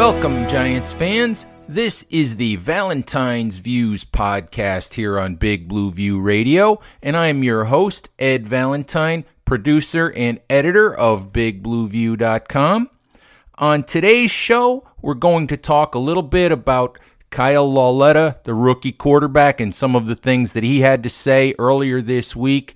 [0.00, 1.44] Welcome, Giants fans.
[1.68, 7.44] This is the Valentine's Views podcast here on Big Blue View Radio, and I am
[7.44, 12.88] your host, Ed Valentine, producer and editor of BigBlueView.com.
[13.58, 18.92] On today's show, we're going to talk a little bit about Kyle Lauletta, the rookie
[18.92, 22.74] quarterback, and some of the things that he had to say earlier this week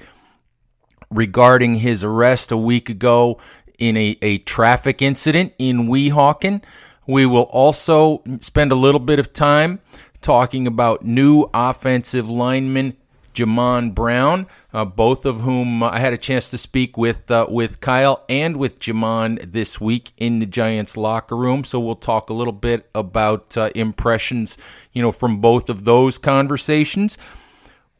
[1.10, 3.40] regarding his arrest a week ago
[3.78, 6.62] in a, a traffic incident in Weehawken.
[7.06, 9.80] We will also spend a little bit of time
[10.20, 12.96] talking about new offensive lineman
[13.34, 17.80] Jamon Brown, uh, both of whom I had a chance to speak with uh, with
[17.80, 21.64] Kyle and with Jamon this week in the Giants locker room.
[21.64, 24.56] So we'll talk a little bit about uh, impressions,
[24.92, 27.18] you know, from both of those conversations.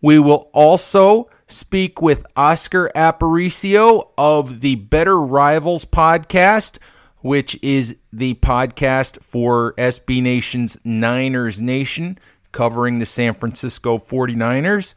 [0.00, 6.78] We will also speak with Oscar Aparicio of the Better Rivals podcast
[7.24, 12.18] which is the podcast for SB Nation's Niners Nation,
[12.52, 14.94] covering the San Francisco 49ers.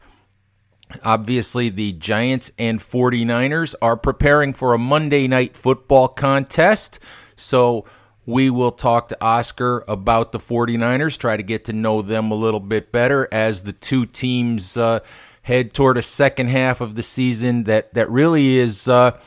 [1.04, 6.98] Obviously, the Giants and 49ers are preparing for a Monday night football contest.
[7.36, 7.84] So,
[8.24, 12.34] we will talk to Oscar about the 49ers, try to get to know them a
[12.34, 15.00] little bit better as the two teams uh,
[15.42, 18.86] head toward a second half of the season that, that really is.
[18.86, 19.18] Uh,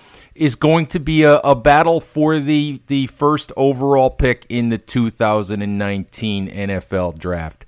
[0.42, 4.78] is going to be a, a battle for the, the first overall pick in the
[4.80, 7.64] 2019 NFL draft.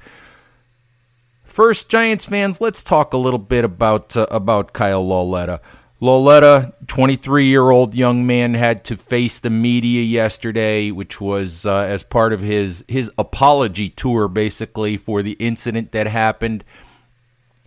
[1.43, 5.61] First, Giants fans, let's talk a little bit about uh, about Kyle Lauletta.
[5.99, 11.77] Lauletta, 23 year old young man, had to face the media yesterday, which was uh,
[11.77, 16.63] as part of his his apology tour, basically for the incident that happened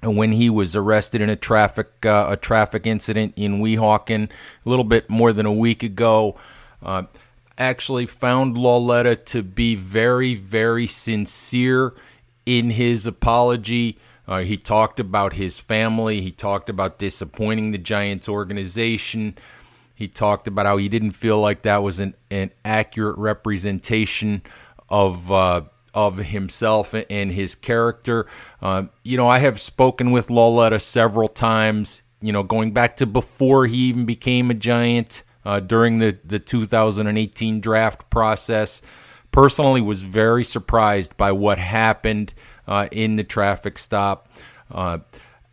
[0.03, 4.85] when he was arrested in a traffic uh, a traffic incident in Weehawken a little
[4.85, 6.37] bit more than a week ago.
[6.83, 7.05] Uh,
[7.59, 11.95] actually found Lauletta to be very very sincere
[12.45, 13.99] in his apology.
[14.29, 16.21] Uh, he talked about his family.
[16.21, 19.39] He talked about disappointing the Giants organization.
[19.95, 24.43] He talked about how he didn't feel like that was an, an accurate representation
[24.91, 25.63] of uh,
[25.97, 28.27] of himself and his character.
[28.61, 33.07] Uh, you know, I have spoken with Lauletta several times, you know, going back to
[33.07, 38.83] before he even became a Giant uh, during the, the 2018 draft process.
[39.33, 42.35] Personally, was very surprised by what happened
[42.69, 44.29] uh, in the traffic stop.
[44.71, 44.99] Uh,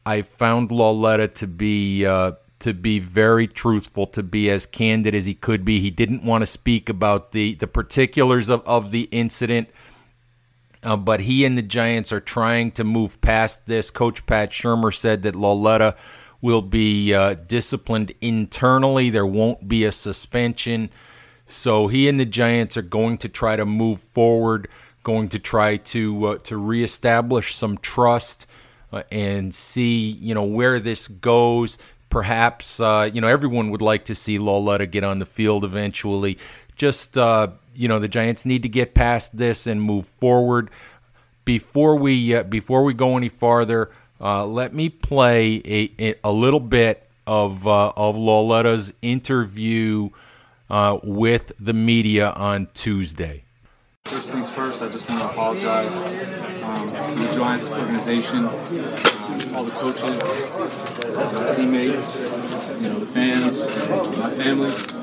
[0.05, 5.25] I found Lauletta to be uh, to be very truthful, to be as candid as
[5.25, 5.81] he could be.
[5.81, 9.69] He didn't want to speak about the, the particulars of, of the incident
[10.83, 13.89] uh, but he and the Giants are trying to move past this.
[13.89, 15.95] Coach Pat Shurmur said that Lauletta
[16.41, 19.09] will be uh, disciplined internally.
[19.09, 20.89] There won't be a suspension.
[21.47, 24.67] So he and the Giants are going to try to move forward,
[25.03, 28.45] going to try to uh, to reestablish some trust
[28.91, 31.77] uh, and see you know where this goes.
[32.09, 36.37] Perhaps uh, you know everyone would like to see Lauletta get on the field eventually.
[36.75, 40.69] Just uh, you know the Giants need to get past this and move forward.
[41.45, 43.91] Before we uh, before we go any farther,
[44.21, 45.61] uh, let me play
[45.99, 50.09] a, a little bit of uh, of Lauletta's interview
[50.69, 53.43] uh, with the media on Tuesday.
[54.05, 55.95] First things first, I just want to apologize
[56.63, 62.21] um, to the Giants organization, um, all the coaches, my teammates,
[62.81, 63.87] you know, the fans,
[64.17, 65.02] my family,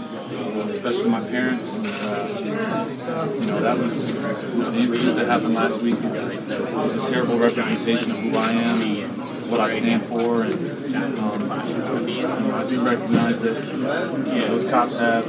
[0.68, 1.76] especially my parents.
[2.06, 6.94] Uh, you know, that was you know, the incident that happened last week is, is
[6.94, 12.66] a terrible representation of who I am and what I stand for, and um, I
[12.68, 15.26] do recognize that you those cops have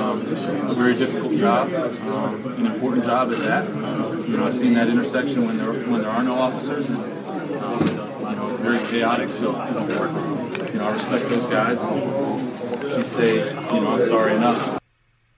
[0.00, 3.68] um, a very difficult job, um, an important job at that.
[4.28, 7.86] You know, I've seen that intersection when there when there are no officers, and um,
[8.30, 9.28] you know it's very chaotic.
[9.28, 12.57] So you know, I respect those guys, and
[13.02, 14.78] can't say you know I'm sorry enough.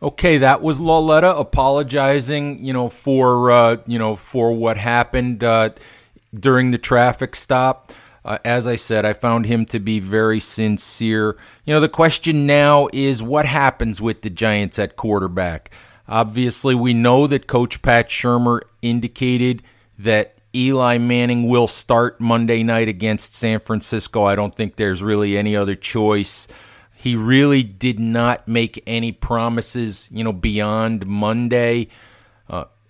[0.02, 5.70] Okay, that was Lauletta apologizing, you know, for uh, you know for what happened uh,
[6.34, 7.92] during the traffic stop.
[8.22, 11.38] Uh, as I said, I found him to be very sincere.
[11.64, 15.70] You know, the question now is what happens with the Giants at quarterback?
[16.06, 19.62] Obviously, we know that Coach Pat Shurmur indicated
[19.98, 24.24] that Eli Manning will start Monday night against San Francisco.
[24.24, 26.46] I don't think there's really any other choice.
[27.00, 31.88] He really did not make any promises, you know, beyond Monday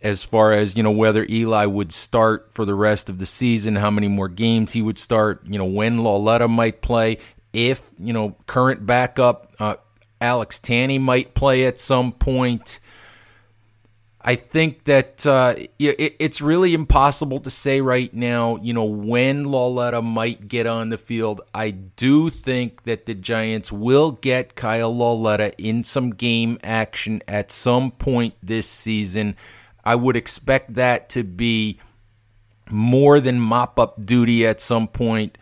[0.03, 3.77] as far as you know whether Eli would start for the rest of the season,
[3.77, 7.19] how many more games he would start, you know when Lauletta might play,
[7.53, 9.77] if you know current backup uh,
[10.21, 12.79] Alex Tanney might play at some point.
[14.22, 19.46] I think that uh, it, it's really impossible to say right now, you know, when
[19.46, 21.40] Lauletta might get on the field.
[21.55, 27.50] I do think that the Giants will get Kyle Lauletta in some game action at
[27.50, 29.37] some point this season.
[29.84, 31.78] I would expect that to be
[32.69, 35.38] more than mop up duty at some point.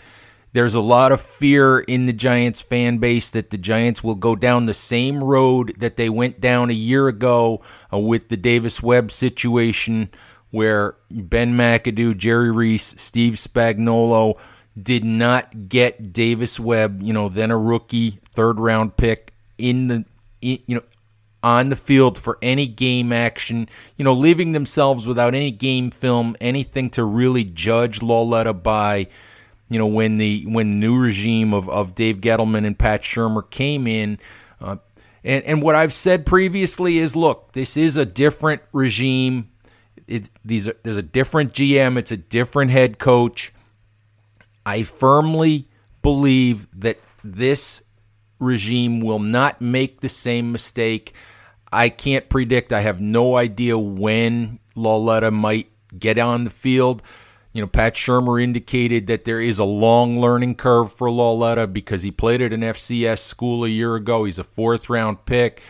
[0.52, 4.34] There's a lot of fear in the Giants fan base that the Giants will go
[4.34, 7.62] down the same road that they went down a year ago
[7.92, 10.10] uh, with the Davis Webb situation,
[10.50, 14.38] where Ben McAdoo, Jerry Reese, Steve Spagnuolo
[14.80, 20.04] did not get Davis Webb, you know, then a rookie third round pick in the
[20.40, 20.82] you know
[21.42, 26.36] on the field for any game action, you know, leaving themselves without any game film,
[26.40, 29.06] anything to really judge Lauletta by,
[29.69, 33.49] you know, when the when the new regime of, of Dave Gettleman and Pat Shurmur
[33.50, 34.19] came in.
[34.61, 34.76] Uh,
[35.25, 39.50] and, and what I've said previously is look, this is a different regime.
[40.06, 43.53] It, these are, there's a different GM, it's a different head coach.
[44.65, 45.69] I firmly
[46.03, 47.82] believe that this
[48.38, 51.15] regime will not make the same mistake.
[51.70, 52.73] I can't predict.
[52.73, 57.03] I have no idea when Lauletta might get on the field.
[57.58, 62.05] You know, Pat Shurmur indicated that there is a long learning curve for Lauletta because
[62.05, 64.26] he played at an FCS school a year ago.
[64.26, 65.60] He's a fourth round pick.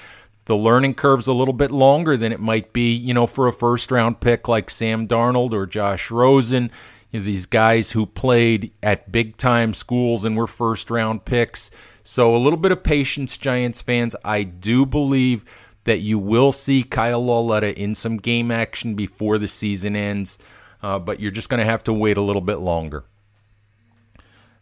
[0.44, 3.54] The learning curve's a little bit longer than it might be, you know, for a
[3.54, 6.70] first round pick like Sam Darnold or Josh Rosen.
[7.10, 11.70] You know, these guys who played at big time schools and were first round picks.
[12.04, 14.14] So a little bit of patience, Giants fans.
[14.22, 15.42] I do believe
[15.84, 20.38] that you will see Kyle Lauletta in some game action before the season ends,
[20.82, 23.04] uh, but you're just going to have to wait a little bit longer.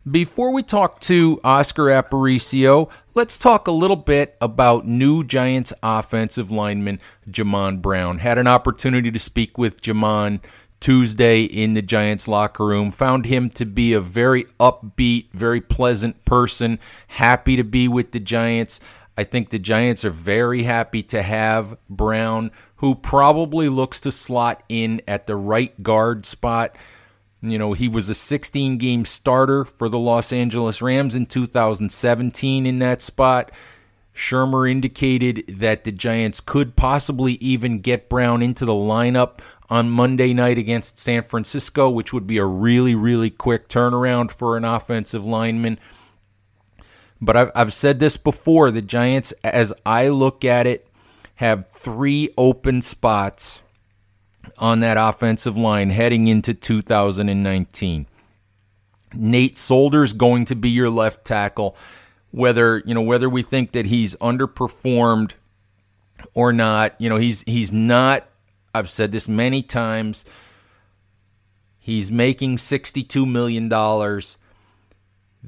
[0.08, 6.48] Before we talk to Oscar Aparicio, let's talk a little bit about new Giants offensive
[6.48, 8.18] lineman Jamon Brown.
[8.18, 10.40] Had an opportunity to speak with Jamon
[10.78, 12.92] Tuesday in the Giants locker room.
[12.92, 18.20] Found him to be a very upbeat, very pleasant person, happy to be with the
[18.20, 18.78] Giants.
[19.16, 24.62] I think the Giants are very happy to have Brown, who probably looks to slot
[24.68, 26.76] in at the right guard spot.
[27.40, 32.66] You know, he was a 16 game starter for the Los Angeles Rams in 2017
[32.66, 33.50] in that spot.
[34.14, 40.32] Shurmur indicated that the Giants could possibly even get Brown into the lineup on Monday
[40.32, 45.24] night against San Francisco, which would be a really, really quick turnaround for an offensive
[45.24, 45.78] lineman.
[47.20, 50.86] But I've, I've said this before the Giants, as I look at it,
[51.36, 53.62] have three open spots
[54.58, 58.06] on that offensive line heading into 2019.
[59.14, 61.76] Nate Solder's going to be your left tackle.
[62.32, 65.32] Whether you know whether we think that he's underperformed
[66.34, 68.26] or not, you know he's he's not
[68.76, 70.26] I've said this many times.
[71.78, 73.70] He's making $62 million.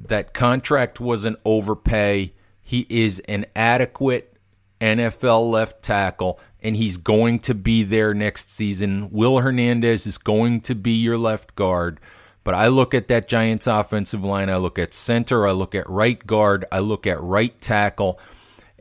[0.07, 2.33] That contract was an overpay.
[2.61, 4.37] He is an adequate
[4.79, 9.09] NFL left tackle, and he's going to be there next season.
[9.11, 11.99] Will Hernandez is going to be your left guard.
[12.43, 15.89] But I look at that Giants offensive line, I look at center, I look at
[15.89, 18.19] right guard, I look at right tackle,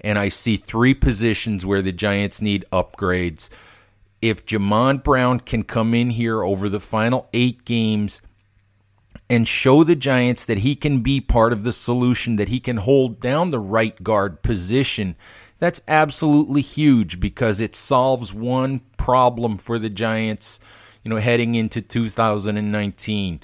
[0.02, 3.50] and I see three positions where the Giants need upgrades.
[4.22, 8.22] If Jamon Brown can come in here over the final eight games
[9.30, 12.78] and show the Giants that he can be part of the solution, that he can
[12.78, 15.16] hold down the right guard position,
[15.58, 20.60] that's absolutely huge because it solves one problem for the Giants,
[21.02, 23.40] you know, heading into 2019.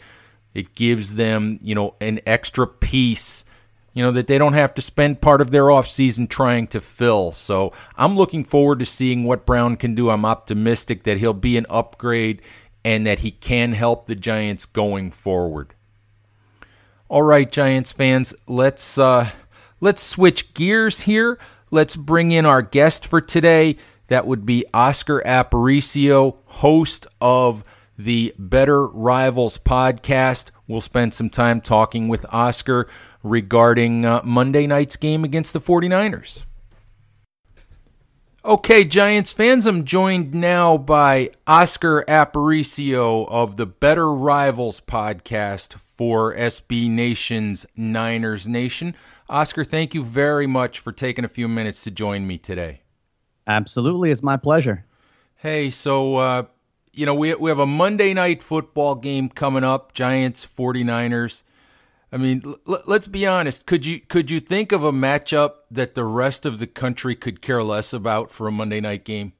[0.54, 3.44] It gives them, you know, an extra piece,
[3.92, 7.32] you know, that they don't have to spend part of their offseason trying to fill.
[7.32, 10.10] So I'm looking forward to seeing what Brown can do.
[10.10, 12.40] I'm optimistic that he'll be an upgrade
[12.84, 15.74] and that he can help the Giants going forward.
[17.08, 19.30] All right, Giants fans, let's uh,
[19.80, 21.38] let's switch gears here.
[21.70, 23.76] Let's bring in our guest for today.
[24.08, 27.64] That would be Oscar Aparicio, host of
[27.96, 30.50] the Better Rivals podcast.
[30.66, 32.88] We'll spend some time talking with Oscar
[33.22, 36.44] regarding uh, Monday night's game against the 49ers.
[38.46, 46.34] Okay, Giants fans, I'm joined now by Oscar Aparicio of the Better Rivals podcast for
[46.34, 48.94] SB Nation's Niners Nation.
[49.30, 52.82] Oscar, thank you very much for taking a few minutes to join me today.
[53.46, 54.84] Absolutely, it's my pleasure.
[55.36, 56.42] Hey, so uh,
[56.92, 61.44] you know, we we have a Monday night football game coming up, Giants 49ers.
[62.14, 63.66] I mean, l- let's be honest.
[63.66, 67.42] Could you could you think of a matchup that the rest of the country could
[67.42, 69.33] care less about for a Monday night game?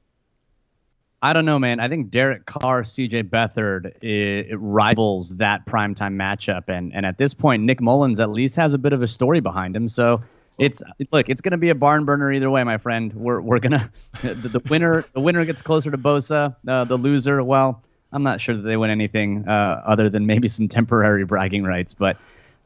[1.21, 1.79] I don't know, man.
[1.79, 3.23] I think Derek Carr, C.J.
[3.23, 8.29] Beathard it, it rivals that primetime matchup, and and at this point, Nick Mullens at
[8.29, 9.87] least has a bit of a story behind him.
[9.87, 10.23] So
[10.59, 13.13] it's look, it's going to be a barn burner either way, my friend.
[13.13, 13.89] We're we're gonna
[14.21, 16.57] the, the winner the winner gets closer to Bosa.
[16.67, 20.49] Uh, the loser, well, I'm not sure that they win anything uh, other than maybe
[20.49, 22.17] some temporary bragging rights, but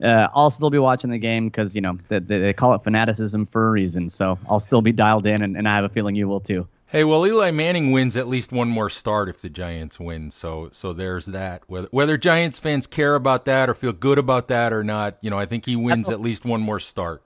[0.04, 3.48] uh, I'll still be watching the game because you know they, they, call it fanaticism
[3.48, 4.10] for a reason.
[4.10, 6.68] So I'll still be dialed in, and, and I have a feeling you will too.
[6.88, 10.32] Hey, well, Eli Manning wins at least one more start if the Giants win.
[10.32, 11.62] So, so there's that.
[11.68, 15.30] Whether whether Giants fans care about that or feel good about that or not, you
[15.30, 17.22] know, I think he wins at least one more start.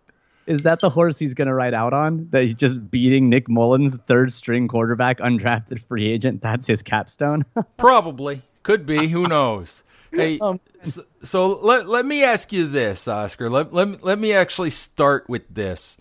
[0.46, 2.27] Is that the horse he's going to ride out on?
[2.32, 6.42] That he's just beating Nick Mullens, third string quarterback, undrafted free agent.
[6.42, 7.44] That's his capstone.
[7.77, 9.08] Probably could be.
[9.08, 9.84] Who knows?
[10.13, 13.50] Hey, um, so, so, let, let me ask you this, Oscar.
[13.50, 15.98] Let, let, let me actually start with this.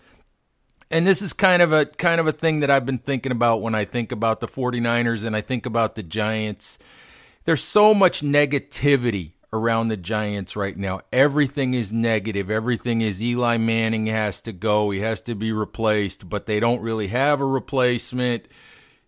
[0.91, 3.61] And this is kind of a kind of a thing that I've been thinking about
[3.61, 6.77] when I think about the 49ers and I think about the Giants.
[7.45, 11.01] There's so much negativity around the Giants right now.
[11.11, 12.51] Everything is negative.
[12.51, 14.91] Everything is Eli Manning has to go.
[14.91, 18.45] He has to be replaced, but they don't really have a replacement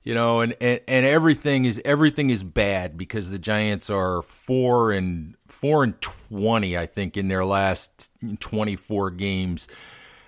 [0.06, 4.92] you know, and, and, and everything is everything is bad because the Giants are four
[4.92, 9.68] and four and twenty, I think, in their last twenty four games.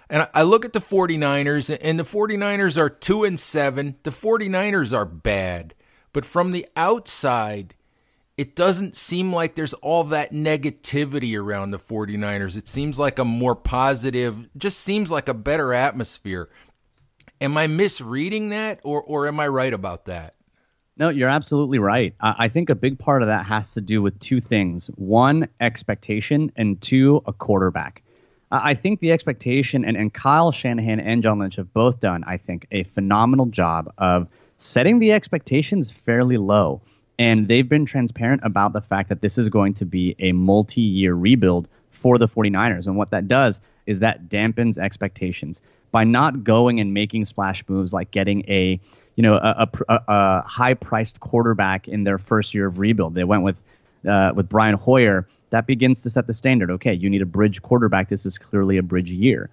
[0.10, 3.98] And I look at the 49ers, and the 49ers are two and seven.
[4.03, 5.74] The 49ers are bad.
[6.13, 7.75] But from the outside,
[8.38, 12.55] it doesn't seem like there's all that negativity around the 49ers.
[12.55, 16.48] It seems like a more positive, just seems like a better atmosphere.
[17.39, 20.36] Am I misreading that, or or am I right about that?
[20.98, 22.15] No, you're absolutely right.
[22.20, 26.51] I think a big part of that has to do with two things: one, expectation,
[26.56, 28.01] and two, a quarterback.
[28.50, 32.38] I think the expectation, and, and Kyle Shanahan and John Lynch have both done, I
[32.38, 34.27] think, a phenomenal job of
[34.58, 36.82] setting the expectations fairly low.
[37.20, 40.82] And they've been transparent about the fact that this is going to be a multi
[40.82, 41.67] year rebuild
[41.98, 42.88] for the 49ers.
[42.88, 45.62] And what that does is that dampens expectations
[45.92, 48.80] by not going and making splash moves like getting a
[49.16, 53.16] you know a, a, a high priced quarterback in their first year of rebuild.
[53.16, 53.58] They went with
[54.08, 55.27] uh, with Brian Hoyer.
[55.50, 56.70] That begins to set the standard.
[56.72, 58.10] Okay, you need a bridge quarterback.
[58.10, 59.50] This is clearly a bridge year.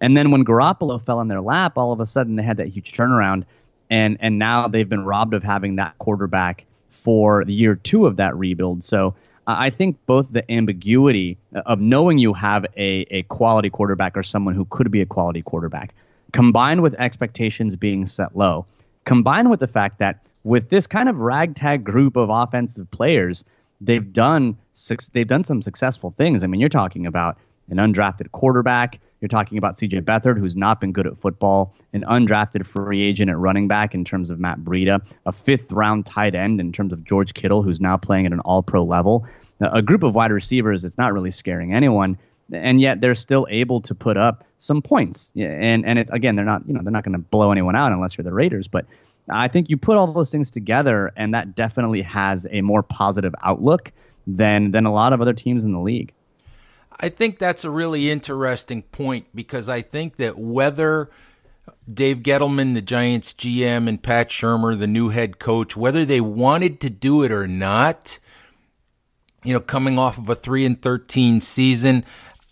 [0.00, 2.68] And then when Garoppolo fell in their lap, all of a sudden they had that
[2.68, 3.44] huge turnaround,
[3.90, 8.16] and and now they've been robbed of having that quarterback for the year two of
[8.16, 8.84] that rebuild.
[8.84, 9.14] So
[9.48, 14.54] I think both the ambiguity of knowing you have a, a quality quarterback or someone
[14.54, 15.94] who could be a quality quarterback,
[16.32, 18.66] combined with expectations being set low,
[19.06, 23.42] combined with the fact that with this kind of ragtag group of offensive players,
[23.80, 24.56] they've done
[25.12, 26.44] they've done some successful things.
[26.44, 27.38] I mean, you're talking about
[27.70, 29.00] an undrafted quarterback.
[29.20, 33.30] You're talking about CJ Beathard, who's not been good at football, an undrafted free agent
[33.30, 36.92] at running back in terms of Matt Breida, a fifth round tight end in terms
[36.92, 39.26] of George Kittle, who's now playing at an all pro level
[39.60, 42.18] a group of wide receivers it's not really scaring anyone
[42.52, 46.44] and yet they're still able to put up some points and and it, again they're
[46.44, 48.86] not you know they're not going to blow anyone out unless you're the Raiders but
[49.30, 53.34] I think you put all those things together and that definitely has a more positive
[53.42, 53.92] outlook
[54.26, 56.12] than than a lot of other teams in the league.
[57.00, 61.10] I think that's a really interesting point because I think that whether
[61.92, 66.80] Dave Gettleman, the Giants GM, and Pat Shurmur, the new head coach, whether they wanted
[66.80, 68.18] to do it or not,
[69.44, 72.04] you know, coming off of a 3 and 13 season,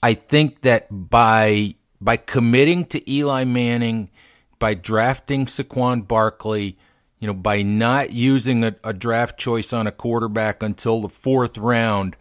[0.02, 4.10] I think that by by committing to Eli Manning,
[4.58, 6.78] by drafting Saquon Barkley,
[7.18, 11.56] you know, by not using a, a draft choice on a quarterback until the fourth
[11.56, 12.16] round,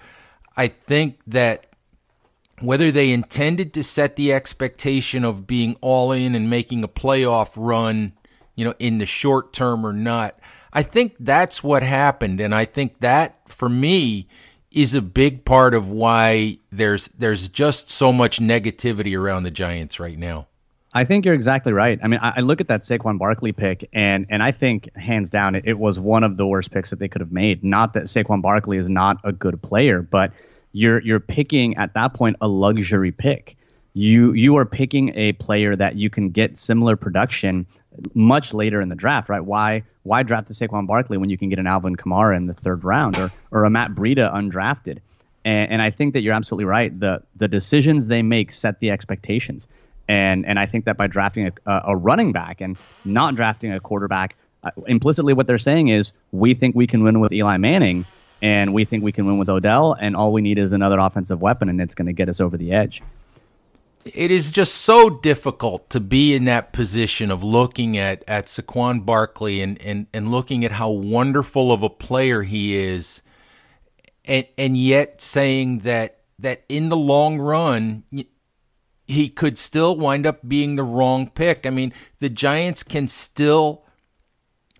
[0.55, 1.64] I think that
[2.61, 7.51] whether they intended to set the expectation of being all in and making a playoff
[7.55, 8.13] run,
[8.55, 10.39] you know, in the short term or not,
[10.71, 12.39] I think that's what happened.
[12.39, 14.27] And I think that for me
[14.71, 19.99] is a big part of why there's there's just so much negativity around the Giants
[19.99, 20.47] right now.
[20.93, 21.99] I think you're exactly right.
[22.01, 25.29] I mean, I, I look at that Saquon Barkley pick, and and I think hands
[25.29, 27.63] down, it, it, was one of the worst picks that they could have made.
[27.65, 30.31] Not that Saquon Barkley is not a good player, but
[30.75, 33.55] you're you're picking at that point a luxury pick.
[33.93, 37.65] You you are picking a player that you can get similar production
[38.13, 39.43] much later in the draft, right?
[39.43, 42.53] Why why draft the Saquon Barkley when you can get an Alvin Kamara in the
[42.53, 44.99] third round or or a Matt Breida undrafted?
[45.45, 46.97] And, and I think that you're absolutely right.
[46.99, 49.69] The the decisions they make set the expectations.
[50.09, 53.79] And and I think that by drafting a, a running back and not drafting a
[53.79, 58.05] quarterback, uh, implicitly what they're saying is we think we can win with Eli Manning
[58.41, 61.41] and we think we can win with Odell, and all we need is another offensive
[61.41, 63.01] weapon, and it's going to get us over the edge
[64.05, 69.03] it is just so difficult to be in that position of looking at, at Saquon
[69.03, 73.23] Barkley and, and, and looking at how wonderful of a player he is,
[74.23, 78.03] and, and yet saying that that in the long run
[79.07, 81.65] he could still wind up being the wrong pick.
[81.65, 83.84] I mean, the Giants can still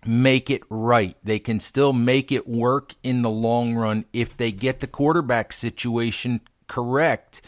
[0.06, 1.16] make it right.
[1.22, 5.52] They can still make it work in the long run if they get the quarterback
[5.52, 7.40] situation correct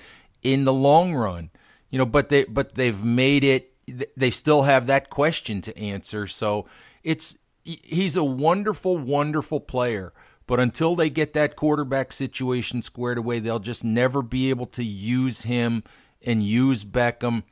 [0.42, 1.50] in the long run
[1.90, 3.72] you know, but they but they've made it.
[4.16, 6.26] They still have that question to answer.
[6.26, 6.66] So
[7.02, 10.12] it's he's a wonderful, wonderful player.
[10.46, 14.84] But until they get that quarterback situation squared away, they'll just never be able to
[14.84, 15.84] use him
[16.22, 17.42] and use Beckham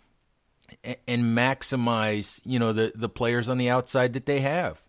[0.83, 4.83] and maximize, you know, the the players on the outside that they have.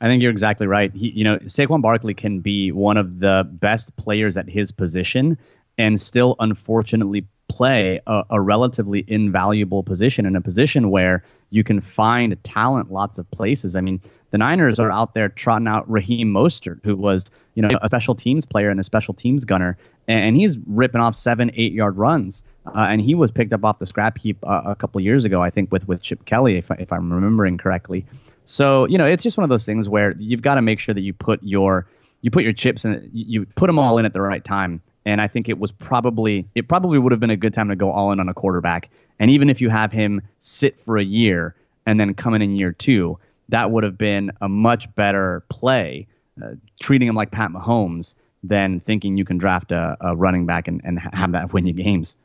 [0.00, 0.94] I think you're exactly right.
[0.94, 5.36] He, you know, Saquon Barkley can be one of the best players at his position
[5.76, 11.80] and still unfortunately play a, a, relatively invaluable position in a position where you can
[11.80, 13.74] find talent lots of places.
[13.76, 17.68] I mean, the Niners are out there trotting out Raheem Mostert, who was you know
[17.82, 21.72] a special teams player and a special teams gunner, and, he's ripping off seven, eight
[21.72, 22.44] yard runs.
[22.66, 25.42] Uh, and he was picked up off the scrap heap uh, a couple years ago,
[25.42, 28.06] I think, with with Chip Kelly, if, if I'm remembering correctly.
[28.50, 30.94] So you know, it's just one of those things where you've got to make sure
[30.94, 31.86] that you put your
[32.22, 35.20] you put your chips and you put them all in at the right time and
[35.20, 37.90] I think it was probably it probably would have been a good time to go
[37.90, 38.90] all in on a quarterback.
[39.18, 41.54] And even if you have him sit for a year
[41.86, 46.06] and then come in in year two, that would have been a much better play,
[46.42, 50.68] uh, treating him like Pat Mahomes than thinking you can draft a, a running back
[50.68, 52.16] and, and have that win you games.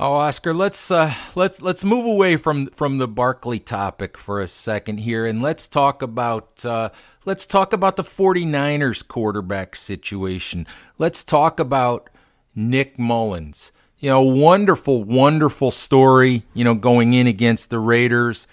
[0.00, 4.46] Oh, Oscar, let's uh, let's let's move away from from the Barkley topic for a
[4.46, 6.90] second here, and let's talk about uh,
[7.24, 10.68] let's talk about the 49ers quarterback situation.
[10.98, 12.10] Let's talk about
[12.54, 13.72] Nick Mullens.
[13.98, 16.44] You know, wonderful, wonderful story.
[16.54, 18.46] You know, going in against the Raiders.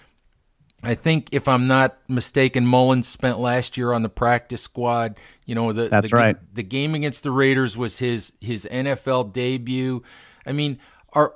[0.81, 5.19] I think, if I'm not mistaken, Mullens spent last year on the practice squad.
[5.45, 6.55] You know, the that's the, right.
[6.55, 10.01] The game against the Raiders was his his NFL debut.
[10.43, 10.79] I mean
[11.15, 11.33] are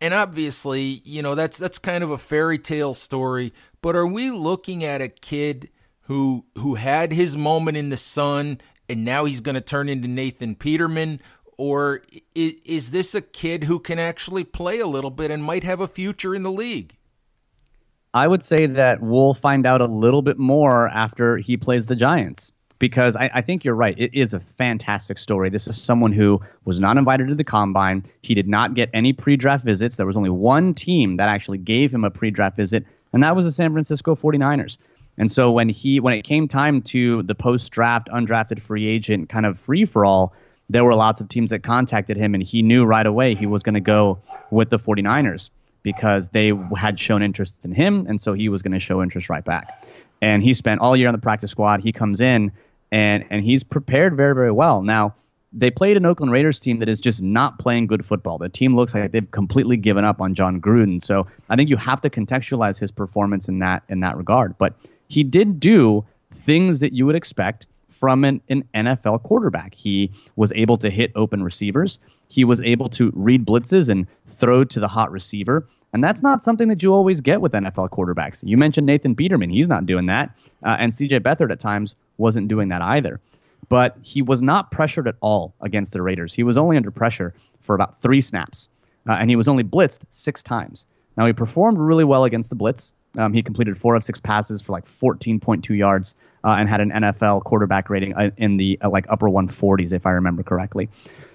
[0.00, 4.30] and obviously, you know, that's that's kind of a fairy tale story, but are we
[4.30, 5.70] looking at a kid
[6.02, 10.06] who who had his moment in the sun and now he's going to turn into
[10.06, 11.20] Nathan Peterman
[11.56, 12.02] or
[12.34, 15.80] is, is this a kid who can actually play a little bit and might have
[15.80, 16.96] a future in the league?
[18.14, 21.96] I would say that we'll find out a little bit more after he plays the
[21.96, 23.98] Giants because I, I, think you're right.
[23.98, 25.50] It is a fantastic story.
[25.50, 28.04] This is someone who was not invited to the combine.
[28.22, 29.96] He did not get any pre draft visits.
[29.96, 33.34] There was only one team that actually gave him a pre draft visit, and that
[33.34, 34.78] was the San Francisco 49ers.
[35.16, 39.28] And so when he when it came time to the post draft undrafted free agent
[39.28, 40.32] kind of free for all,
[40.70, 43.62] there were lots of teams that contacted him and he knew right away he was
[43.62, 44.18] going to go
[44.50, 45.50] with the 49ers
[45.82, 49.28] because they had shown interest in him and so he was going to show interest
[49.28, 49.84] right back.
[50.20, 51.80] And he spent all year on the practice squad.
[51.80, 52.52] He comes in
[52.90, 54.82] and and he's prepared very very well.
[54.82, 55.14] Now
[55.52, 58.38] they played an Oakland Raiders team that is just not playing good football.
[58.38, 61.02] The team looks like they've completely given up on Jon Gruden.
[61.02, 64.58] So I think you have to contextualize his performance in that in that regard.
[64.58, 64.74] But
[65.08, 69.74] he did do things that you would expect from an, an NFL quarterback.
[69.74, 71.98] He was able to hit open receivers.
[72.28, 75.66] He was able to read blitzes and throw to the hot receiver.
[75.92, 78.46] And that's not something that you always get with NFL quarterbacks.
[78.46, 79.50] You mentioned Nathan Peterman.
[79.50, 80.36] He's not doing that.
[80.62, 83.20] Uh, and CJ Beathard at times wasn't doing that either.
[83.68, 86.34] But he was not pressured at all against the Raiders.
[86.34, 88.68] He was only under pressure for about three snaps.
[89.08, 90.86] Uh, and he was only blitzed six times.
[91.16, 92.92] Now, he performed really well against the blitz.
[93.16, 96.14] Um, he completed four of six passes for like 14.2 yards
[96.48, 100.06] uh, and had an NFL quarterback rating uh, in the uh, like upper 140s, if
[100.06, 100.88] I remember correctly.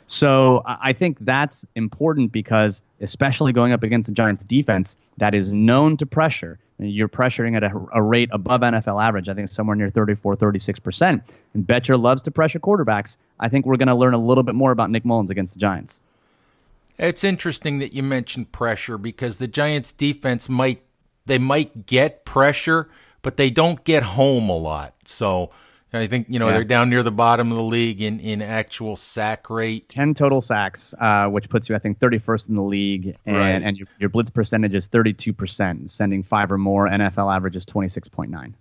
[0.07, 5.53] So I think that's important because, especially going up against the Giants defense that is
[5.53, 9.29] known to pressure, you're pressuring at a, a rate above NFL average.
[9.29, 11.21] I think somewhere near 34, 36%.
[11.53, 13.15] And Bettcher loves to pressure quarterbacks.
[13.39, 15.59] I think we're going to learn a little bit more about Nick Mullens against the
[15.59, 16.01] Giants.
[16.97, 20.81] It's interesting that you mentioned pressure because the Giants defense might
[21.25, 22.89] they might get pressure,
[23.23, 24.93] but they don't get home a lot.
[25.05, 25.49] So
[25.91, 26.53] I think you know yeah.
[26.53, 29.89] they're down near the bottom of the league in, in actual sack rate.
[29.89, 33.63] Ten total sacks, uh, which puts you I think 31st in the league, and right.
[33.63, 36.87] and your, your blitz percentage is 32 percent, sending five or more.
[36.87, 38.53] NFL average is 26.9.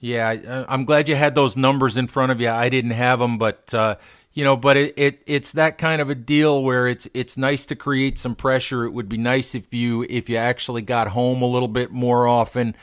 [0.00, 2.48] Yeah, I'm glad you had those numbers in front of you.
[2.48, 3.96] I didn't have them, but uh,
[4.32, 7.66] you know, but it, it it's that kind of a deal where it's it's nice
[7.66, 8.84] to create some pressure.
[8.84, 12.28] It would be nice if you if you actually got home a little bit more
[12.28, 12.76] often.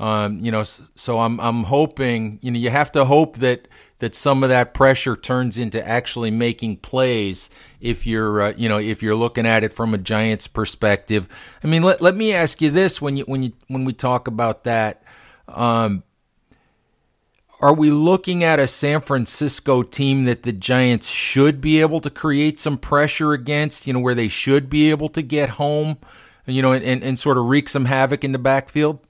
[0.00, 4.14] Um, you know, so I'm I'm hoping you know you have to hope that that
[4.14, 7.50] some of that pressure turns into actually making plays
[7.82, 11.28] if you're uh, you know if you're looking at it from a Giants perspective.
[11.62, 14.26] I mean, let let me ask you this when you when you when we talk
[14.26, 15.02] about that.
[15.46, 16.02] Um,
[17.60, 22.08] are we looking at a San Francisco team that the Giants should be able to
[22.08, 25.98] create some pressure against, you know, where they should be able to get home,
[26.46, 29.00] you know, and, and sort of wreak some havoc in the backfield?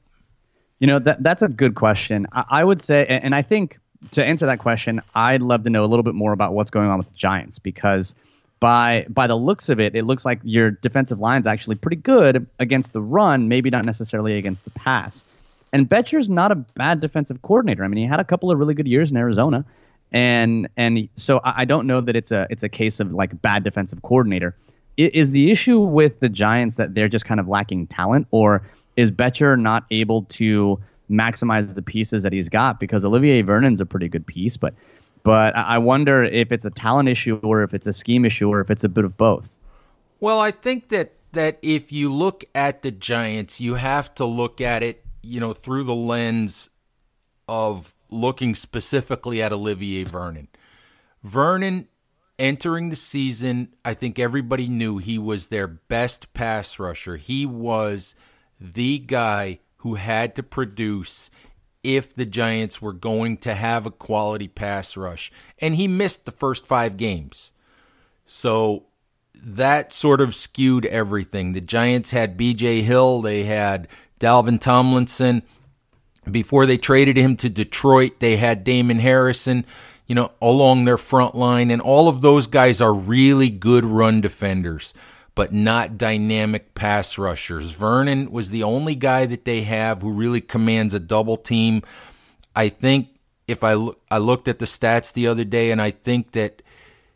[0.80, 2.26] You know, that that's a good question.
[2.32, 3.78] I, I would say, and I think
[4.12, 6.88] to answer that question, I'd love to know a little bit more about what's going
[6.88, 8.14] on with the Giants because
[8.60, 12.46] by by the looks of it, it looks like your defensive line's actually pretty good
[12.58, 15.24] against the run, maybe not necessarily against the pass.
[15.72, 17.84] And Bettcher's not a bad defensive coordinator.
[17.84, 19.64] I mean, he had a couple of really good years in Arizona,
[20.12, 23.64] and and so I don't know that it's a it's a case of like bad
[23.64, 24.56] defensive coordinator.
[24.96, 28.62] Is the issue with the Giants that they're just kind of lacking talent, or
[28.96, 32.80] is Bettcher not able to maximize the pieces that he's got?
[32.80, 34.74] Because Olivier Vernon's a pretty good piece, but
[35.22, 38.60] but I wonder if it's a talent issue or if it's a scheme issue or
[38.60, 39.50] if it's a bit of both.
[40.18, 44.60] Well, I think that that if you look at the Giants, you have to look
[44.60, 46.70] at it, you know, through the lens
[47.48, 50.48] of looking specifically at Olivier Vernon.
[51.22, 51.88] Vernon
[52.38, 57.16] entering the season, I think everybody knew he was their best pass rusher.
[57.16, 58.14] He was
[58.60, 61.30] the guy who had to produce
[61.82, 65.32] if the Giants were going to have a quality pass rush.
[65.58, 67.52] And he missed the first five games.
[68.26, 68.84] So
[69.34, 71.52] that sort of skewed everything.
[71.52, 75.42] The Giants had BJ Hill, they had Dalvin Tomlinson.
[76.30, 79.64] Before they traded him to Detroit, they had Damon Harrison,
[80.06, 81.70] you know, along their front line.
[81.70, 84.92] And all of those guys are really good run defenders
[85.40, 87.70] but not dynamic pass rushers.
[87.70, 91.82] Vernon was the only guy that they have who really commands a double team.
[92.54, 93.08] I think
[93.48, 93.72] if I
[94.10, 96.60] I looked at the stats the other day, and I think that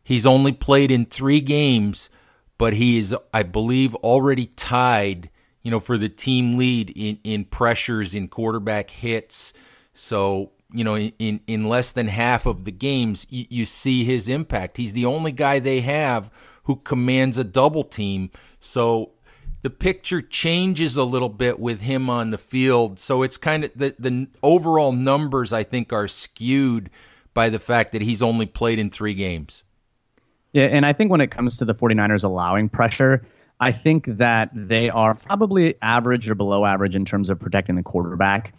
[0.03, 2.09] he's only played in three games,
[2.57, 5.29] but he is, I believe, already tied,
[5.61, 9.53] you know, for the team lead in in pressures, in quarterback hits.
[9.93, 14.31] So you know, in in less than half of the games, you, you see his
[14.31, 14.79] impact.
[14.79, 16.31] He's the only guy they have
[16.65, 18.31] who commands a double team.
[18.61, 19.13] So
[19.63, 22.99] the picture changes a little bit with him on the field.
[22.99, 26.91] So it's kind of the, the overall numbers, I think, are skewed
[27.33, 29.63] by the fact that he's only played in three games.
[30.53, 33.27] Yeah, and I think when it comes to the 49ers allowing pressure,
[33.59, 37.83] I think that they are probably average or below average in terms of protecting the
[37.83, 38.55] quarterback.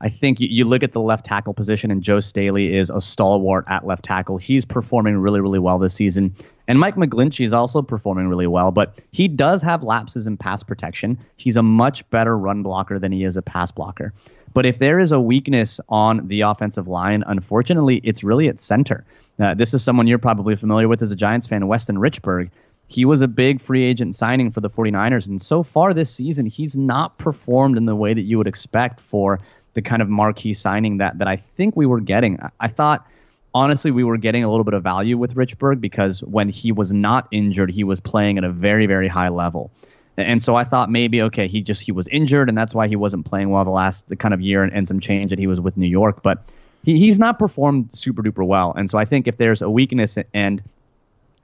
[0.00, 3.00] I think you, you, look at the left tackle position, and Joe Staley is a
[3.00, 4.38] stalwart at left tackle.
[4.38, 6.34] He's performing really, really well this season.
[6.70, 10.62] And Mike McGlinchey is also performing really well, but he does have lapses in pass
[10.62, 11.18] protection.
[11.36, 14.14] He's a much better run blocker than he is a pass blocker.
[14.54, 19.04] But if there is a weakness on the offensive line, unfortunately, it's really at center.
[19.36, 22.50] Uh, this is someone you're probably familiar with as a Giants fan, Weston Richburg.
[22.86, 26.46] He was a big free agent signing for the 49ers, and so far this season,
[26.46, 29.40] he's not performed in the way that you would expect for
[29.74, 32.40] the kind of marquee signing that that I think we were getting.
[32.40, 33.08] I, I thought
[33.54, 36.92] honestly we were getting a little bit of value with Richburg because when he was
[36.92, 39.70] not injured, he was playing at a very very high level.
[40.16, 42.96] And so I thought maybe okay, he just he was injured and that's why he
[42.96, 45.46] wasn't playing well the last the kind of year and, and some change that he
[45.46, 46.22] was with New York.
[46.22, 46.42] But
[46.82, 48.72] he, he's not performed super duper well.
[48.76, 50.62] And so I think if there's a weakness and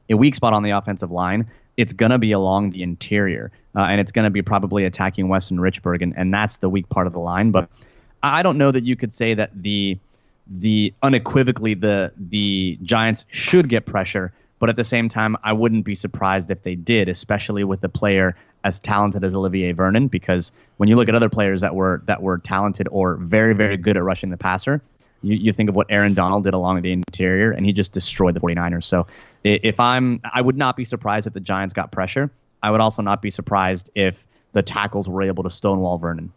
[0.09, 3.51] a weak spot on the offensive line, it's going to be along the interior.
[3.75, 6.03] Uh, and it's going to be probably attacking Weston Richburg.
[6.03, 7.51] And, and that's the weak part of the line.
[7.51, 7.69] But
[8.23, 9.99] I don't know that you could say that the
[10.47, 15.85] the unequivocally the the Giants should get pressure, but at the same time, I wouldn't
[15.85, 20.09] be surprised if they did, especially with a player as talented as Olivier Vernon.
[20.09, 23.77] Because when you look at other players that were that were talented or very very
[23.77, 24.81] good at rushing the passer,
[25.23, 28.35] you, you think of what Aaron Donald did along the interior, and he just destroyed
[28.35, 28.85] the 49ers.
[28.85, 29.07] So
[29.45, 32.31] if I'm, I would not be surprised if the Giants got pressure.
[32.63, 36.33] I would also not be surprised if the tackles were able to stonewall Vernon.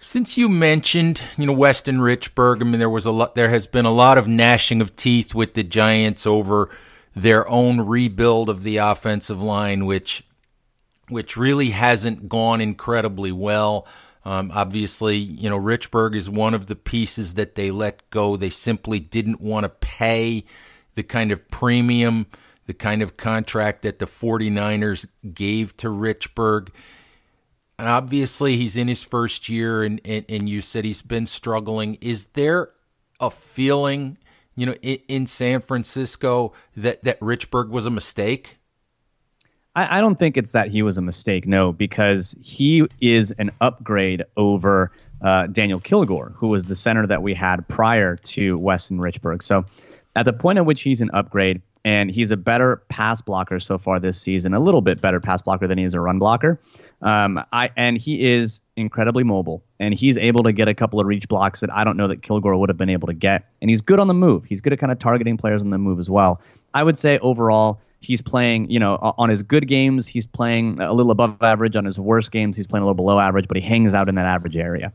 [0.00, 3.34] Since you mentioned, you know, Weston Richburg, I mean, there was a lot.
[3.34, 6.70] There has been a lot of gnashing of teeth with the Giants over
[7.16, 10.24] their own rebuild of the offensive line, which,
[11.08, 13.88] which really hasn't gone incredibly well.
[14.24, 18.36] Um, obviously, you know, Richburg is one of the pieces that they let go.
[18.36, 20.44] They simply didn't want to pay
[20.94, 22.26] the kind of premium,
[22.66, 26.68] the kind of contract that the 49ers gave to Richburg.
[27.78, 31.94] And obviously, he's in his first year, and, and, and you said he's been struggling.
[32.00, 32.70] Is there
[33.20, 34.18] a feeling,
[34.56, 38.58] you know, in, in San Francisco that, that Richburg was a mistake?
[39.76, 43.50] I, I don't think it's that he was a mistake, no, because he is an
[43.60, 44.90] upgrade over
[45.22, 49.42] uh, Daniel Kilgore, who was the center that we had prior to Weston Richburg.
[49.42, 49.66] So
[50.16, 53.78] at the point at which he's an upgrade, and he's a better pass blocker so
[53.78, 56.60] far this season, a little bit better pass blocker than he is a run blocker.
[57.00, 61.06] Um, I and he is incredibly mobile, and he's able to get a couple of
[61.06, 63.44] reach blocks that I don't know that Kilgore would have been able to get.
[63.60, 64.44] And he's good on the move.
[64.44, 66.40] He's good at kind of targeting players on the move as well.
[66.74, 70.92] I would say overall, he's playing, you know, on his good games, he's playing a
[70.92, 71.76] little above average.
[71.76, 74.16] On his worst games, he's playing a little below average, but he hangs out in
[74.16, 74.92] that average area.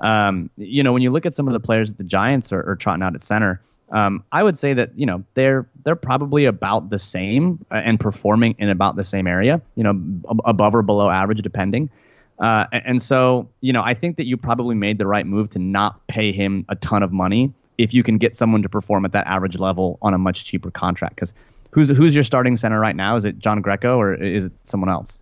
[0.00, 2.68] Um, you know, when you look at some of the players that the Giants are,
[2.68, 3.60] are trotting out at center,
[3.92, 8.00] um, I would say that you know they're they're probably about the same uh, and
[8.00, 10.00] performing in about the same area, you know,
[10.44, 11.90] above or below average depending.
[12.38, 15.60] Uh, and so, you know, I think that you probably made the right move to
[15.60, 19.12] not pay him a ton of money if you can get someone to perform at
[19.12, 21.14] that average level on a much cheaper contract.
[21.14, 21.34] Because
[21.72, 23.16] Who's who's your starting center right now?
[23.16, 25.18] Is it John Greco or is it someone else?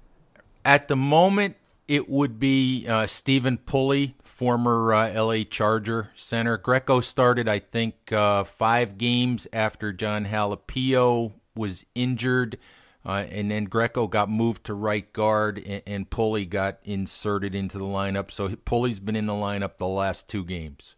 [0.64, 1.56] At the moment,
[1.90, 6.57] it would be uh, Stephen Pulley, former uh, LA Charger center.
[6.57, 12.59] Greco started, I think, uh, five games after Jon Halapio was injured.
[13.05, 17.76] Uh, and then Greco got moved to right guard, and, and Pulley got inserted into
[17.76, 18.31] the lineup.
[18.31, 20.94] So Pulley's been in the lineup the last two games.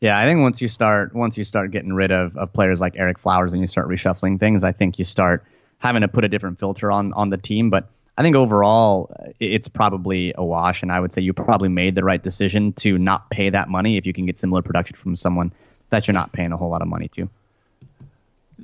[0.00, 2.94] Yeah, I think once you start once you start getting rid of, of players like
[2.94, 5.44] Ereck Flowers and you start reshuffling things, I think you start
[5.78, 7.70] having to put a different filter on on the team.
[7.70, 11.94] But I think overall it's probably a wash, and I would say you probably made
[11.94, 15.16] the right decision to not pay that money if you can get similar production from
[15.16, 15.52] someone
[15.90, 17.28] that you're not paying a whole lot of money to.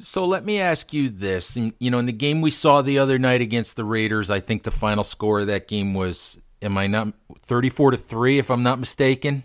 [0.00, 3.18] So let me ask you this: you know, in the game we saw the other
[3.18, 6.86] night against the Raiders, I think the final score of that game was, am I
[6.86, 7.08] not
[7.42, 9.42] thirty-four to three, if I'm not mistaken.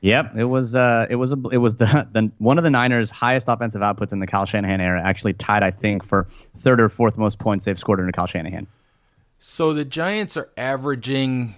[0.00, 3.10] Yep, it was uh, it was a, it was the, the one of the Niners'
[3.10, 5.00] highest offensive outputs in the Kyle Shanahan era.
[5.02, 6.26] Actually tied, I think, for
[6.58, 8.66] third or fourth most points they've scored under Kyle Shanahan.
[9.38, 11.54] So the Giants are averaging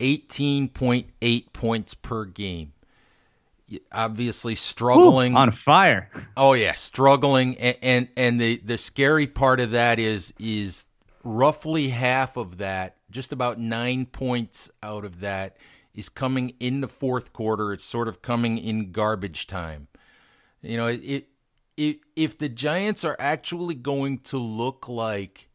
[0.00, 2.72] eighteen point eight points per game.
[3.90, 6.10] Obviously struggling Ooh, on fire.
[6.36, 10.86] Oh yeah, struggling, and, and and the the scary part of that is is
[11.24, 15.56] roughly half of that, just about nine points out of that
[15.94, 17.72] is coming in the fourth quarter.
[17.72, 19.88] It's sort of coming in garbage time.
[20.62, 21.28] You know, it,
[21.76, 25.48] it if the Giants are actually going to look like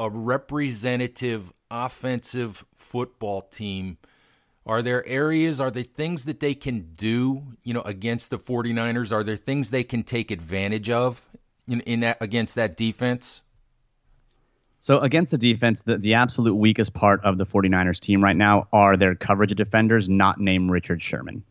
[0.00, 3.98] a representative offensive football team,
[4.64, 9.12] are there areas, are there things that they can do, you know, against the 49ers?
[9.12, 11.28] Are there things they can take advantage of
[11.68, 13.42] in, in that against that defense?
[14.80, 18.68] So against the defense, the, the absolute weakest part of the 49ers team right now
[18.72, 21.44] are their coverage defenders, not named Richard Sherman.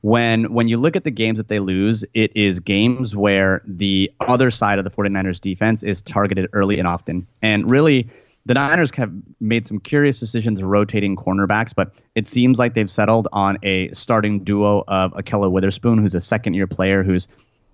[0.00, 4.12] When when you look at the games that they lose, it is games where the
[4.20, 7.26] other side of the 49ers defense is targeted early and often.
[7.42, 8.08] And really,
[8.46, 13.28] the Niners have made some curious decisions rotating cornerbacks, but it seems like they've settled
[13.32, 17.26] on a starting duo of Ahkello Witherspoon, who's a second year player who's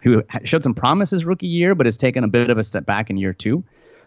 [0.03, 2.87] who showed some promise his rookie year, but has taken a bit of a step
[2.87, 3.65] back in year two.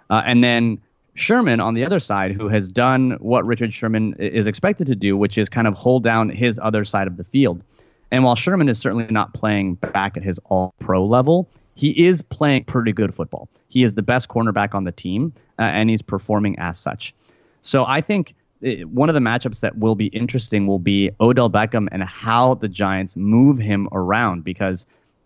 [0.09, 0.81] Uh, and then
[1.13, 5.17] Sherman on the other side, who has done what Richard Sherman is expected to do,
[5.17, 7.61] which is kind of hold down his other side of the field.
[8.11, 12.21] And while Sherman is certainly not playing back at his all pro level, he is
[12.21, 13.49] playing pretty good football.
[13.67, 17.13] He is the best cornerback on the team, uh, and he's performing as such.
[17.61, 21.49] So I think it, one of the matchups that will be interesting will be Odell
[21.49, 24.43] Beckham and how the Giants move him around.
[24.43, 24.85] Because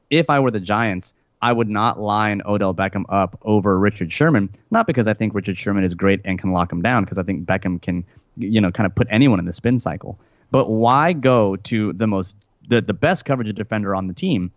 [0.09, 4.49] if I were the Giants, I would not line Odell Beckham up over Richard Sherman.
[4.71, 7.23] Not because I think Richard Sherman is great and can lock him down, because I
[7.23, 8.03] think Beckham can,
[8.37, 10.19] you know, kind of put anyone in the spin cycle.
[10.49, 12.35] But why go to the most
[12.67, 14.51] the, the best coverage defender on the team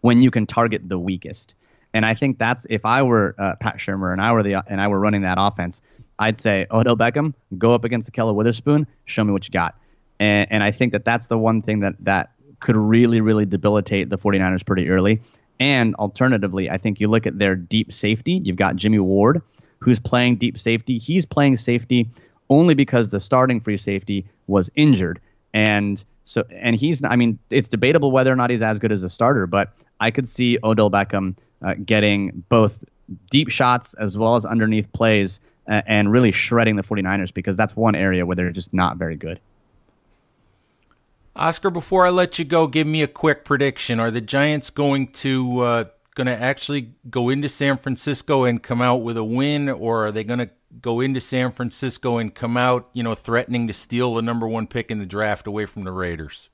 [0.00, 1.54] when you can target the weakest?
[1.94, 4.80] And I think that's if I were uh, Pat Shurmur and I were the and
[4.80, 5.80] I were running that offense,
[6.18, 9.78] I'd say Odell Beckham, go up against Ahkello Witherspoon, show me what you got.
[10.18, 14.10] And, and I think that that's the one thing that that could really really debilitate
[14.10, 15.22] the 49ers pretty early.
[15.58, 18.40] And alternatively, I think you look at their deep safety.
[18.44, 19.40] You've got Jimmy Ward,
[19.78, 20.98] who's playing deep safety.
[20.98, 22.10] He's playing safety
[22.50, 25.20] only because the starting free safety was injured.
[25.54, 29.04] And so, and he's, I mean, it's debatable whether or not he's as good as
[29.04, 32.84] a starter, but I could see Odell Beckham uh, getting both
[33.30, 37.76] deep shots as well as underneath plays uh, and really shredding the 49ers because that's
[37.76, 39.40] one area where they're just not very good.
[41.36, 44.00] Oscar, before I let you go, give me a quick prediction.
[44.00, 45.84] Are the Giants going to uh,
[46.16, 50.10] going to actually go into San Francisco and come out with a win, or are
[50.10, 50.50] they going to
[50.80, 54.66] go into San Francisco and come out, you know, threatening to steal the number one
[54.66, 56.48] pick in the draft away from the Raiders?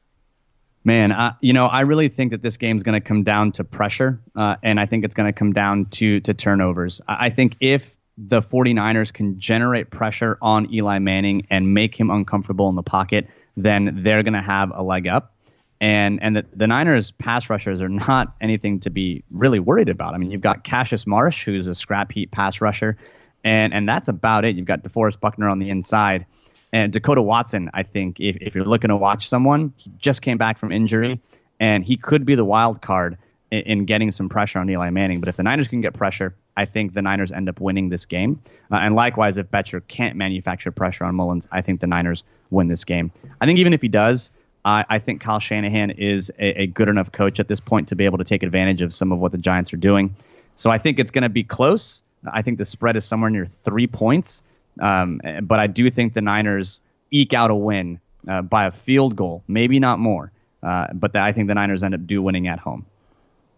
[0.85, 3.64] Man, uh, you know, I really think that this game's going to come down to
[3.64, 7.01] pressure, uh, and I think it's going to come down to to turnovers.
[7.07, 12.68] I think if the 49ers can generate pressure on Eli Manning and make him uncomfortable
[12.68, 15.37] in the pocket, then they're going to have a leg up.
[15.82, 20.14] And and the, the Niners pass rushers are not anything to be really worried about.
[20.14, 22.96] I mean, you've got Cassius Marsh, who's a scrap heap pass rusher,
[23.42, 24.54] and and that's about it.
[24.54, 26.24] You've got DeForest Buckner on the inside.
[26.72, 30.38] And Dekoda Watson, I think, if, if you're looking to watch someone, he just came
[30.38, 31.20] back from injury,
[31.58, 33.18] and he could be the wild card
[33.50, 35.18] in, in getting some pressure on Eli Manning.
[35.18, 38.06] But if the Niners can get pressure, I think the Niners end up winning this
[38.06, 38.40] game.
[38.70, 42.68] Uh, and likewise, if Bettcher can't manufacture pressure on Mullens, I think the Niners win
[42.68, 43.10] this game.
[43.40, 44.30] I think even if he does,
[44.64, 47.96] I, I think Kyle Shanahan is a, a, good enough coach at this point to
[47.96, 50.14] be able to take advantage of some of what the Giants are doing.
[50.57, 52.03] So I think it's going to be close.
[52.25, 54.42] I think the spread is somewhere near three points.
[54.81, 59.16] Um, but I do think the Niners eke out a win uh, by a field
[59.16, 60.33] goal, maybe not more.
[60.62, 62.87] Uh, but the, I think the Niners end up do winning at home.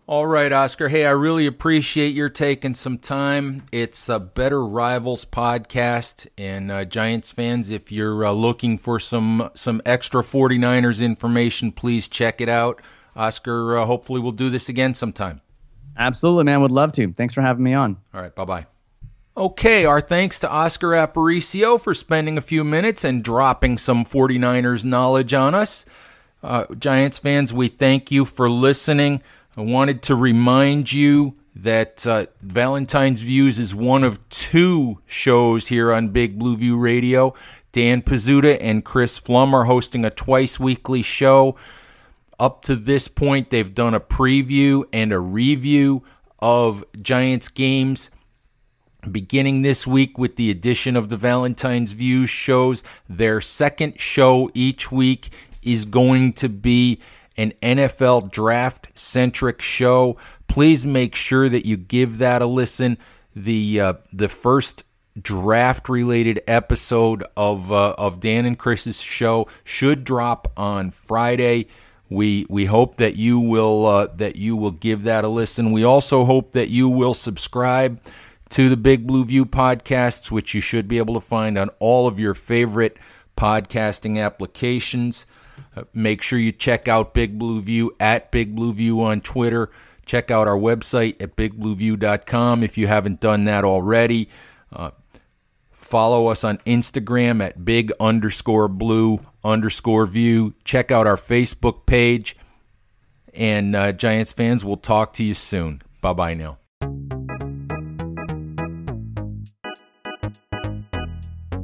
[0.07, 0.91] All right, Oscar.
[0.91, 3.63] Hey, I really appreciate your taking some time.
[3.73, 9.51] It's a Better Rivals podcast, and uh, Giants fans, if you're uh, looking for some
[9.55, 12.83] some extra 49ers information, please check it out.
[13.17, 15.41] Oscar, uh, hopefully, we'll do this again sometime.
[15.97, 16.61] Absolutely, man.
[16.61, 17.11] Would love to.
[17.15, 17.97] Thanks for having me on.
[18.13, 18.67] All right, bye bye.
[19.39, 24.85] Okay, our thanks to Oscar Aparicio for spending a few minutes and dropping some 49ers
[24.85, 25.87] knowledge on us.
[26.43, 29.23] Uh, Giants fans, we thank you for listening.
[29.57, 35.93] I wanted to remind you that uh, Valentine's Views is one of two shows here
[35.93, 37.35] on Big Blue View Radio.
[37.71, 41.55] Dan Pizzuta and Chris Pflum are hosting a twice weekly show.
[42.37, 46.03] Up to this point, they've done a preview and a review
[46.41, 48.11] of Giants games.
[49.09, 54.91] Beginning this week with the addition of the Valentine's Views shows, their second show each
[54.91, 55.31] week
[55.63, 56.99] is going to be
[57.37, 60.17] an NFL draft centric show.
[60.49, 62.99] Please make sure that you give that a listen.
[63.35, 64.85] The uh, the first
[65.21, 71.69] draft related episode of uh, of Dan and Chris's show should drop on Friday.
[72.09, 75.73] We we hope that you will uh, that you will give that a listen.
[75.73, 78.01] We also hope that you will subscribe
[78.51, 82.07] to the Big Blue View podcasts, which you should be able to find on all
[82.07, 82.97] of your favorite
[83.37, 85.27] podcasting applications.
[85.77, 89.71] Uh, make sure you check out Big Blue View at Big Blue View on Twitter.
[90.07, 94.29] Check out our website at bigblueview.com if you haven't done that already.
[94.73, 94.91] Uh,
[95.73, 100.55] follow us on Instagram at big underscore blue underscore view.
[100.65, 102.37] Check out our Facebook page.
[103.33, 105.83] And uh, Giants fans, we'll talk to you soon.
[106.01, 106.59] Bye bye now.